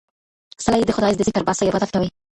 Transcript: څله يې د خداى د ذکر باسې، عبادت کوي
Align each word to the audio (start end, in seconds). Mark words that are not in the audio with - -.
څله 0.63 0.77
يې 0.79 0.85
د 0.87 0.91
خداى 0.97 1.13
د 1.17 1.21
ذکر 1.27 1.41
باسې، 1.47 1.63
عبادت 1.69 1.89
کوي 1.95 2.09